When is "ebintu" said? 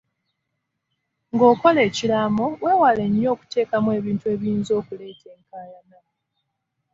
3.99-4.25